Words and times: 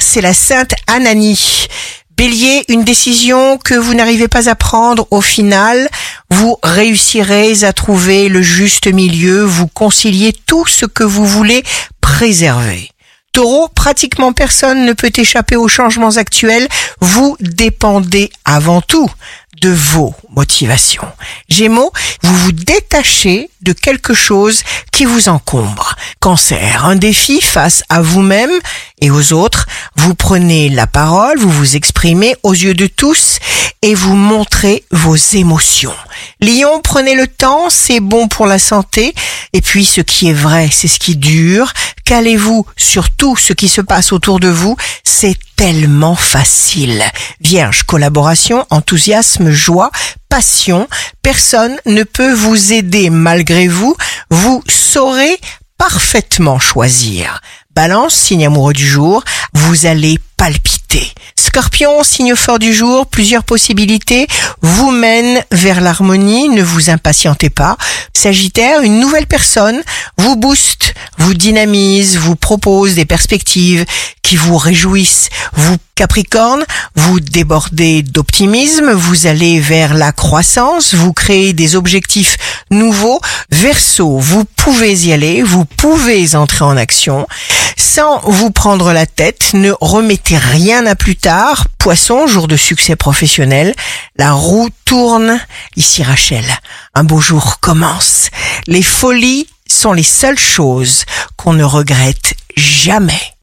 c'est 0.00 0.20
la 0.20 0.34
Sainte 0.34 0.74
Ananie. 0.86 1.66
Bélier, 2.16 2.64
une 2.68 2.84
décision 2.84 3.56
que 3.56 3.74
vous 3.74 3.94
n'arrivez 3.94 4.28
pas 4.28 4.50
à 4.50 4.54
prendre 4.54 5.06
au 5.10 5.20
final, 5.20 5.88
vous 6.30 6.58
réussirez 6.62 7.64
à 7.64 7.72
trouver 7.72 8.28
le 8.28 8.42
juste 8.42 8.86
milieu, 8.92 9.42
vous 9.42 9.68
conciliez 9.68 10.32
tout 10.32 10.66
ce 10.66 10.84
que 10.86 11.04
vous 11.04 11.26
voulez 11.26 11.62
préserver. 12.00 12.90
Taureau, 13.32 13.68
pratiquement 13.68 14.32
personne 14.32 14.84
ne 14.84 14.92
peut 14.92 15.12
échapper 15.16 15.56
aux 15.56 15.68
changements 15.68 16.16
actuels, 16.16 16.68
vous 17.00 17.36
dépendez 17.40 18.30
avant 18.44 18.80
tout 18.80 19.10
de 19.60 19.70
vos 19.70 20.14
motivations. 20.30 21.06
Gémeaux, 21.48 21.92
vous 22.22 22.34
vous 22.34 22.52
détachez 22.52 23.50
de 23.62 23.72
quelque 23.72 24.14
chose 24.14 24.62
qui 24.90 25.04
vous 25.04 25.28
encombre. 25.28 25.89
Cancer, 26.20 26.84
un 26.84 26.96
défi 26.96 27.40
face 27.40 27.82
à 27.88 28.02
vous-même 28.02 28.50
et 29.00 29.10
aux 29.10 29.32
autres. 29.32 29.66
Vous 29.96 30.14
prenez 30.14 30.68
la 30.68 30.86
parole, 30.86 31.38
vous 31.38 31.50
vous 31.50 31.76
exprimez 31.76 32.36
aux 32.42 32.52
yeux 32.52 32.74
de 32.74 32.86
tous 32.86 33.38
et 33.80 33.94
vous 33.94 34.14
montrez 34.14 34.84
vos 34.90 35.16
émotions. 35.16 35.94
Lion, 36.42 36.82
prenez 36.84 37.14
le 37.14 37.26
temps, 37.26 37.70
c'est 37.70 38.00
bon 38.00 38.28
pour 38.28 38.44
la 38.44 38.58
santé. 38.58 39.14
Et 39.54 39.62
puis 39.62 39.86
ce 39.86 40.02
qui 40.02 40.28
est 40.28 40.34
vrai, 40.34 40.68
c'est 40.70 40.88
ce 40.88 40.98
qui 40.98 41.16
dure. 41.16 41.72
Calez-vous 42.04 42.66
sur 42.76 43.08
tout 43.08 43.36
ce 43.38 43.54
qui 43.54 43.70
se 43.70 43.80
passe 43.80 44.12
autour 44.12 44.40
de 44.40 44.48
vous, 44.48 44.76
c'est 45.04 45.38
tellement 45.56 46.16
facile. 46.16 47.02
Vierge, 47.40 47.84
collaboration, 47.84 48.66
enthousiasme, 48.68 49.50
joie, 49.50 49.90
passion. 50.28 50.86
Personne 51.22 51.76
ne 51.86 52.02
peut 52.02 52.32
vous 52.34 52.74
aider 52.74 53.08
malgré 53.08 53.68
vous. 53.68 53.96
Vous 54.30 54.62
saurez 54.68 55.38
parfaitement 55.80 56.58
choisir. 56.58 57.40
Balance, 57.74 58.14
signe 58.14 58.44
amoureux 58.44 58.74
du 58.74 58.86
jour, 58.86 59.24
vous 59.60 59.86
allez 59.86 60.18
palpiter. 60.36 61.12
Scorpion, 61.36 62.02
signe 62.02 62.34
fort 62.34 62.58
du 62.58 62.72
jour, 62.72 63.06
plusieurs 63.06 63.44
possibilités 63.44 64.26
vous 64.62 64.90
mènent 64.90 65.44
vers 65.52 65.80
l'harmonie, 65.80 66.48
ne 66.48 66.62
vous 66.62 66.88
impatientez 66.88 67.50
pas. 67.50 67.76
Sagittaire, 68.14 68.80
une 68.80 69.00
nouvelle 69.00 69.26
personne 69.26 69.82
vous 70.16 70.36
booste, 70.36 70.94
vous 71.18 71.34
dynamise, 71.34 72.16
vous 72.16 72.36
propose 72.36 72.94
des 72.94 73.04
perspectives 73.04 73.84
qui 74.22 74.36
vous 74.36 74.56
réjouissent. 74.56 75.28
Vous 75.52 75.76
Capricorne, 76.00 76.64
vous 76.96 77.20
débordez 77.20 78.02
d'optimisme, 78.02 78.90
vous 78.92 79.26
allez 79.26 79.60
vers 79.60 79.92
la 79.92 80.12
croissance, 80.12 80.94
vous 80.94 81.12
créez 81.12 81.52
des 81.52 81.76
objectifs 81.76 82.38
nouveaux. 82.70 83.20
Verseau, 83.50 84.16
vous 84.16 84.46
pouvez 84.56 85.08
y 85.08 85.12
aller, 85.12 85.42
vous 85.42 85.66
pouvez 85.66 86.36
entrer 86.36 86.64
en 86.64 86.78
action 86.78 87.26
sans 87.80 88.20
vous 88.20 88.50
prendre 88.50 88.92
la 88.92 89.06
tête, 89.06 89.54
ne 89.54 89.72
remettez 89.80 90.36
rien 90.36 90.84
à 90.86 90.94
plus 90.94 91.16
tard. 91.16 91.66
Poisson, 91.78 92.26
jour 92.26 92.46
de 92.46 92.56
succès 92.56 92.94
professionnel, 92.94 93.74
la 94.16 94.32
roue 94.32 94.68
tourne. 94.84 95.40
Ici 95.76 96.02
Rachel, 96.02 96.44
un 96.94 97.04
beau 97.04 97.20
jour 97.20 97.58
commence. 97.60 98.28
Les 98.66 98.82
folies 98.82 99.46
sont 99.66 99.92
les 99.92 100.02
seules 100.02 100.38
choses 100.38 101.04
qu'on 101.36 101.54
ne 101.54 101.64
regrette 101.64 102.34
jamais. 102.54 103.34